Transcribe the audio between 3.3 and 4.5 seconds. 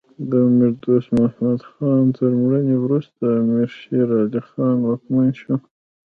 امیر شیر علی